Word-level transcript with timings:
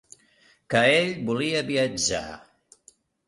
Que 0.73 0.81
ell 0.93 1.11
volia 1.27 1.61
viatjar. 1.69 2.25